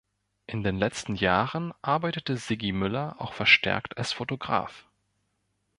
In 0.47 0.63
den 0.63 0.79
letzten 0.79 1.13
Jahren 1.15 1.75
arbeitete 1.83 2.35
Siggi 2.35 2.71
Mueller 2.71 3.17
auch 3.19 3.33
verstärkt 3.33 3.99
als 3.99 4.13
Fotograf. 4.13 4.87